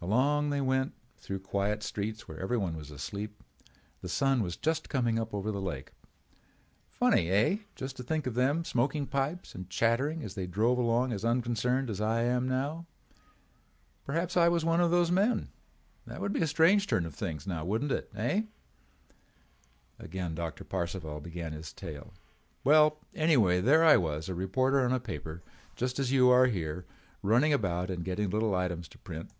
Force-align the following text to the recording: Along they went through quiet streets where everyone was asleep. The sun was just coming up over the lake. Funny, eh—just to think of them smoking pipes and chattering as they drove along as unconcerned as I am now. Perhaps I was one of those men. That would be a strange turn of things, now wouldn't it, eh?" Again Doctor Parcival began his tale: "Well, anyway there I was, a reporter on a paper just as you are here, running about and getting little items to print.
Along 0.00 0.50
they 0.50 0.60
went 0.60 0.92
through 1.18 1.40
quiet 1.40 1.82
streets 1.82 2.28
where 2.28 2.38
everyone 2.38 2.76
was 2.76 2.92
asleep. 2.92 3.42
The 4.00 4.08
sun 4.08 4.40
was 4.40 4.56
just 4.56 4.88
coming 4.88 5.18
up 5.18 5.34
over 5.34 5.50
the 5.50 5.60
lake. 5.60 5.90
Funny, 6.88 7.28
eh—just 7.30 7.96
to 7.96 8.04
think 8.04 8.28
of 8.28 8.34
them 8.34 8.64
smoking 8.64 9.08
pipes 9.08 9.56
and 9.56 9.68
chattering 9.68 10.22
as 10.22 10.34
they 10.36 10.46
drove 10.46 10.78
along 10.78 11.12
as 11.12 11.24
unconcerned 11.24 11.90
as 11.90 12.00
I 12.00 12.22
am 12.22 12.46
now. 12.48 12.86
Perhaps 14.04 14.36
I 14.36 14.46
was 14.48 14.64
one 14.64 14.80
of 14.80 14.92
those 14.92 15.10
men. 15.10 15.48
That 16.06 16.20
would 16.20 16.32
be 16.32 16.42
a 16.42 16.46
strange 16.46 16.86
turn 16.86 17.04
of 17.04 17.16
things, 17.16 17.44
now 17.44 17.64
wouldn't 17.64 17.90
it, 17.90 18.08
eh?" 18.14 18.42
Again 19.98 20.36
Doctor 20.36 20.62
Parcival 20.62 21.18
began 21.18 21.52
his 21.52 21.72
tale: 21.72 22.12
"Well, 22.62 22.98
anyway 23.16 23.60
there 23.60 23.82
I 23.82 23.96
was, 23.96 24.28
a 24.28 24.34
reporter 24.36 24.84
on 24.84 24.92
a 24.92 25.00
paper 25.00 25.42
just 25.74 25.98
as 25.98 26.12
you 26.12 26.30
are 26.30 26.46
here, 26.46 26.84
running 27.20 27.52
about 27.52 27.90
and 27.90 28.04
getting 28.04 28.30
little 28.30 28.54
items 28.54 28.86
to 28.90 28.98
print. 28.98 29.32